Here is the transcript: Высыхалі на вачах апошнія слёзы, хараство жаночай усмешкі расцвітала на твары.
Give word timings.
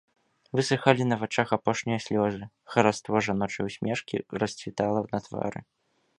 Высыхалі 0.59 1.03
на 1.09 1.17
вачах 1.23 1.47
апошнія 1.57 1.99
слёзы, 2.07 2.41
хараство 2.77 3.23
жаночай 3.29 3.63
усмешкі 3.69 4.25
расцвітала 4.43 4.99
на 5.15 5.19
твары. 5.29 5.59